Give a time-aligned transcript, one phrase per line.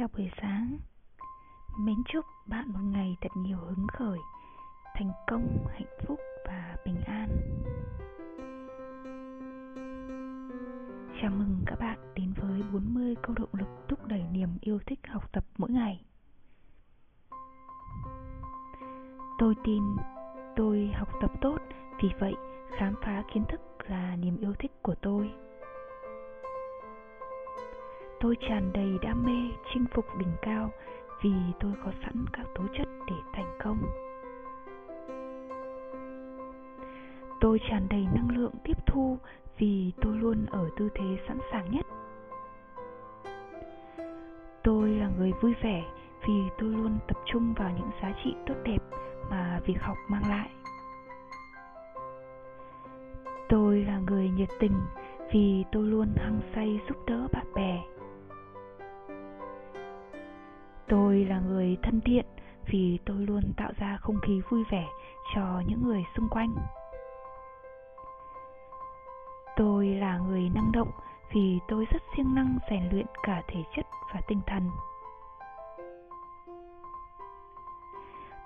[0.00, 0.78] chào buổi sáng.
[1.78, 4.18] Mến chúc bạn một ngày thật nhiều hứng khởi
[4.94, 7.28] Thành công, hạnh phúc và bình an.
[11.22, 14.98] Chào mừng các bạn đến với 40 câu động lực thúc đẩy niềm yêu thích
[15.08, 16.04] học tập mỗi ngày.
[19.38, 19.82] Tôi tin
[20.56, 21.58] tôi học tập tốt
[22.02, 22.34] Vì vậy
[22.78, 25.30] khám phá kiến thức là niềm yêu thích của tôi
[28.20, 30.70] tôi tràn đầy đam mê chinh phục đỉnh cao
[31.22, 33.78] vì tôi có sẵn các tố chất để thành công.
[37.40, 39.18] Tôi tràn đầy năng lượng tiếp thu
[39.58, 41.86] vì tôi luôn ở tư thế sẵn sàng nhất.
[44.62, 45.84] Tôi là người vui vẻ
[46.28, 48.78] vì tôi luôn tập trung vào những giá trị tốt đẹp
[49.30, 50.50] mà việc học mang lại.
[53.48, 54.80] Tôi là người nhiệt tình
[55.32, 57.82] vì tôi luôn hăng say giúp đỡ bạn bè
[60.90, 62.26] tôi là người thân thiện
[62.66, 64.86] vì tôi luôn tạo ra không khí vui vẻ
[65.34, 66.54] cho những người xung quanh.
[69.56, 70.90] Tôi là người năng động
[71.34, 74.70] vì tôi rất siêng năng rèn luyện cả thể chất và tinh thần.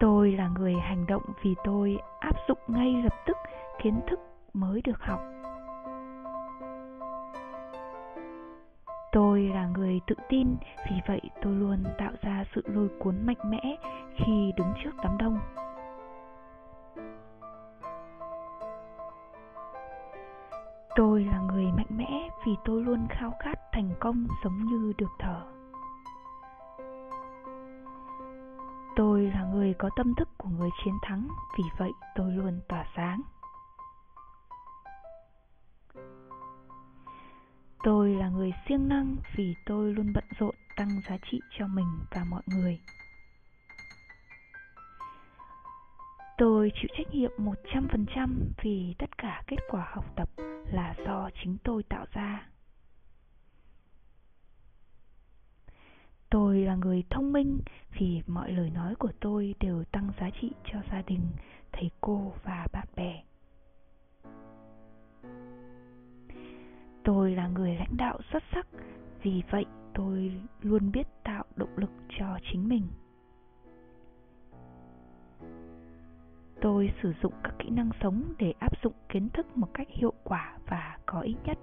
[0.00, 3.36] Tôi là người hành động vì tôi áp dụng ngay lập tức
[3.82, 4.20] kiến thức
[4.52, 5.20] mới được học.
[9.36, 10.56] Tôi là người tự tin,
[10.90, 13.76] vì vậy tôi luôn tạo ra sự lôi cuốn mạnh mẽ
[14.16, 15.38] khi đứng trước đám đông.
[20.96, 25.10] Tôi là người mạnh mẽ vì tôi luôn khao khát thành công giống như được
[25.18, 25.42] thở
[28.96, 31.28] tôi là người có tâm thức của người chiến thắng,
[31.58, 33.20] vì vậy tôi luôn tỏa sáng.
[37.86, 41.86] Tôi là người siêng năng vì tôi luôn bận rộn tăng giá trị cho mình
[42.10, 42.80] và mọi người.
[46.38, 48.28] Tôi chịu trách nhiệm 100%
[48.62, 50.28] vì tất cả kết quả học tập
[50.72, 52.48] là do chính tôi tạo ra.
[56.30, 57.60] Tôi là người thông minh
[57.98, 61.28] vì mọi lời nói của tôi đều tăng giá trị cho gia đình,
[61.72, 63.25] thầy cô và bạn bè.
[67.36, 68.66] Là người lãnh đạo xuất sắc.
[69.22, 69.64] Vì vậy
[69.94, 72.86] tôi luôn biết tạo động lực cho chính mình.
[76.60, 80.12] Tôi sử dụng các kỹ năng sống để áp dụng kiến thức một cách hiệu
[80.24, 81.58] quả và có ích nhất.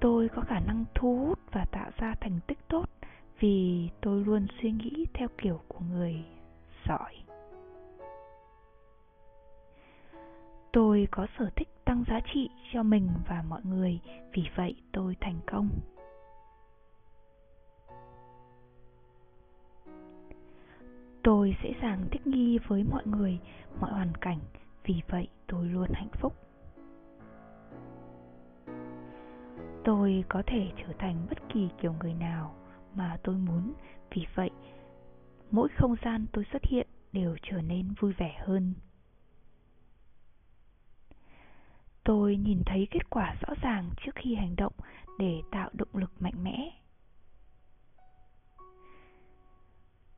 [0.00, 2.84] Tôi có khả năng thu hút và tạo ra thành tích tốt
[3.40, 6.24] vì tôi luôn suy nghĩ theo kiểu của người
[6.88, 7.14] giỏi.
[10.72, 14.00] Tôi có sở thích tăng giá trị cho mình và mọi người,
[14.32, 15.68] vì vậy tôi thành công.
[21.22, 23.38] Tôi dễ dàng thích nghi với mọi người,
[23.80, 24.38] mọi hoàn cảnh,
[24.84, 26.32] vì vậy tôi luôn hạnh phúc.
[29.84, 32.54] Tôi có thể trở thành bất kỳ kiểu người nào
[32.94, 33.72] mà tôi muốn,
[34.10, 34.50] vì vậy
[35.50, 38.74] mỗi không gian tôi xuất hiện đều trở nên vui vẻ hơn.
[42.04, 44.72] Tôi nhìn thấy kết quả rõ ràng trước khi hành động
[45.18, 46.72] để tạo động lực mạnh mẽ.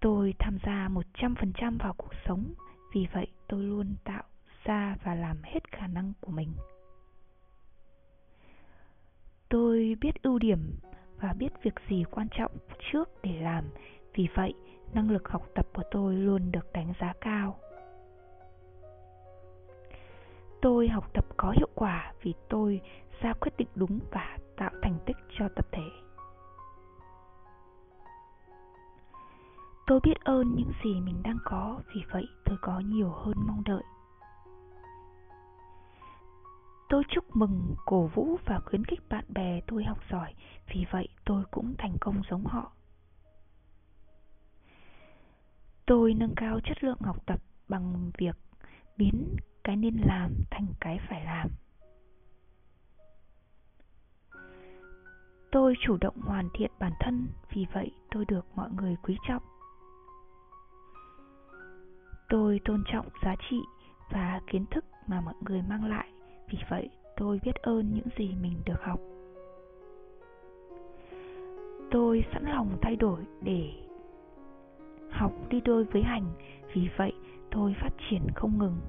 [0.00, 2.54] Tôi tham gia 100% vào cuộc sống,
[2.94, 4.22] vì vậy tôi luôn tạo
[4.64, 6.52] ra và làm hết khả năng của mình.
[9.48, 10.58] Tôi biết ưu điểm
[11.20, 12.52] và biết việc gì quan trọng
[12.92, 13.64] trước để làm,
[14.14, 14.54] vì vậy
[14.94, 17.58] năng lực học tập của tôi luôn được đánh giá cao
[20.62, 22.80] tôi học tập có hiệu quả vì tôi
[23.20, 25.88] ra quyết định đúng và tạo thành tích cho tập thể.
[29.86, 33.62] Tôi biết ơn những gì mình đang có, vì vậy tôi có nhiều hơn mong
[33.64, 33.82] đợi.
[36.88, 40.34] Tôi chúc mừng cổ vũ và khuyến khích bạn bè tôi học giỏi,
[40.72, 42.72] vì vậy tôi cũng thành công giống họ.
[45.86, 48.36] Tôi nâng cao chất lượng học tập bằng việc
[48.96, 51.48] biến cái nên làm thành cái phải làm.
[55.52, 59.42] Tôi chủ động hoàn thiện bản thân, vì vậy tôi được mọi người quý trọng.
[62.28, 63.60] Tôi tôn trọng giá trị
[64.10, 66.08] và kiến thức mà mọi người mang lại,
[66.50, 69.00] vì vậy tôi biết ơn những gì mình được học.
[71.90, 73.70] Tôi sẵn lòng thay đổi để
[75.10, 76.32] học đi đôi với hành,
[76.74, 77.12] vì vậy
[77.50, 78.80] tôi phát triển không ngừng.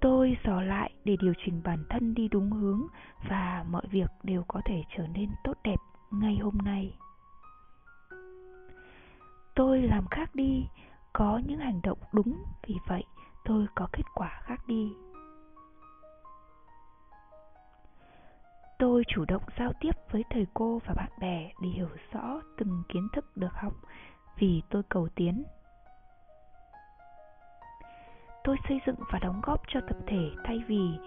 [0.00, 2.86] Tôi dò lại để điều chỉnh bản thân đi đúng hướng
[3.28, 5.76] và mọi việc đều có thể trở nên tốt đẹp
[6.10, 6.94] ngay hôm nay.
[9.54, 10.66] Tôi làm khác đi,
[11.12, 13.04] có những hành động đúng, vì vậy
[13.44, 14.92] tôi có kết quả khác đi.
[18.78, 22.82] Tôi chủ động giao tiếp với thầy cô và bạn bè để hiểu rõ từng
[22.88, 23.72] kiến thức được học,
[24.38, 25.44] vì tôi cầu tiến
[28.48, 30.98] tôi xây dựng và đóng góp cho tập thể thay vì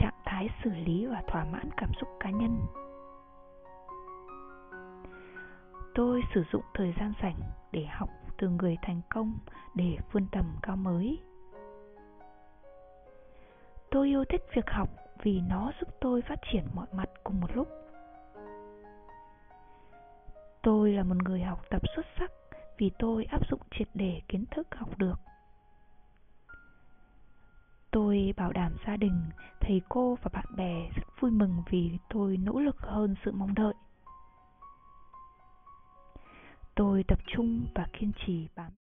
[0.00, 2.58] trạng thái xử lý và thỏa mãn cảm xúc cá nhân.
[5.94, 7.40] Tôi sử dụng thời gian rảnh
[7.72, 8.08] để học
[8.38, 9.38] từ người thành công
[9.74, 11.18] để vươn tầm cao mới.
[13.90, 14.88] Tôi yêu thích việc học
[15.22, 17.68] vì nó giúp tôi phát triển mọi mặt cùng một lúc.
[20.62, 22.32] Tôi là một người học tập xuất sắc
[22.78, 25.27] vì tôi áp dụng triệt để kiến thức học được
[28.18, 29.30] tôi bảo đảm gia đình,
[29.60, 33.54] thầy cô và bạn bè rất vui mừng vì tôi nỗ lực hơn sự mong
[33.54, 33.74] đợi.
[36.74, 38.72] Tôi tập trung và kiên trì bám